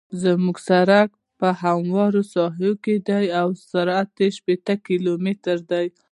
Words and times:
زما 0.21 0.53
سرک 0.67 1.09
په 1.39 1.47
همواره 1.63 2.21
ساحه 2.35 2.71
کې 2.83 2.95
دی 3.07 3.25
او 3.41 3.47
سرعت 3.71 4.09
یې 4.21 4.27
شپیته 4.37 4.73
کیلومتره 4.87 5.61
دی 5.71 5.87